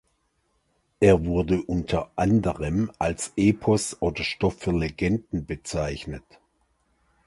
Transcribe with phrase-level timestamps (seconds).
[0.99, 6.23] Es wurde unter anderem als Epos oder Stoff für Legenden bezeichnet.